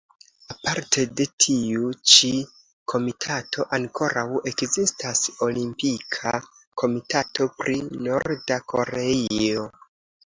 [0.51, 2.31] Aparte de tiu-ĉi
[2.93, 6.35] komitato, ankoraŭ ekzistas Olimpika
[6.83, 9.71] Komitato pri Norda Koreio.